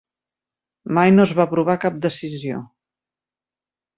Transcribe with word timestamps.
Mai 0.97 1.11
no 1.17 1.25
es 1.27 1.33
va 1.41 1.45
aprovar 1.49 1.75
cap 1.85 2.01
decisió. 2.07 2.63